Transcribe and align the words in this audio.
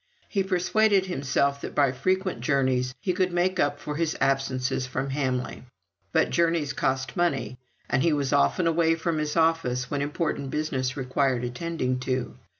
He 0.27 0.41
persuaded 0.41 1.05
himself 1.05 1.61
that 1.61 1.75
by 1.75 1.91
frequent 1.91 2.39
journeys 2.41 2.95
he 2.99 3.13
could 3.13 3.31
make 3.31 3.59
up 3.59 3.79
for 3.79 3.97
his 3.97 4.17
absences 4.19 4.87
from 4.87 5.11
Hamley. 5.11 5.63
But 6.11 6.31
journeys 6.31 6.73
cost 6.73 7.15
money; 7.15 7.59
and 7.87 8.01
he 8.01 8.11
was 8.11 8.33
often 8.33 8.65
away 8.65 8.95
from 8.95 9.19
his 9.19 9.37
office 9.37 9.91
when 9.91 10.01
important 10.01 10.49
business 10.49 10.97
required 10.97 11.43
attending 11.43 11.99
to. 11.99 12.33